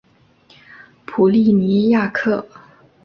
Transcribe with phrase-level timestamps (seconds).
[1.05, 2.43] 普利尼亚克。